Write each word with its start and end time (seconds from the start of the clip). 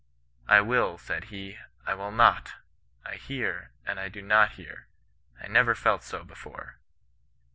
'I 0.47 0.61
will,' 0.61 0.97
said 0.97 1.25
he,' 1.25 1.59
I 1.85 1.93
will 1.93 2.11
not— 2.11 2.53
I 3.05 3.17
hear, 3.17 3.69
and 3.85 3.99
I 3.99 4.09
do 4.09 4.23
not 4.23 4.53
hear. 4.53 4.87
I 5.39 5.47
never 5.47 5.75
felt 5.75 6.09
bo 6.09 6.23
before.' 6.23 6.79